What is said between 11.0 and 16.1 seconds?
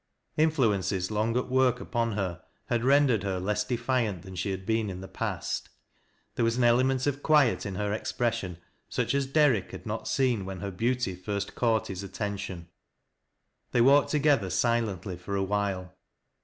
first cauglit hig attention. They walked together silently for a while.